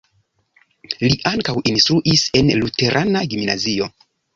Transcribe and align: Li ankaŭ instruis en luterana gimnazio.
Li 1.03 1.11
ankaŭ 1.33 1.55
instruis 1.75 2.27
en 2.43 2.53
luterana 2.59 3.27
gimnazio. 3.33 3.97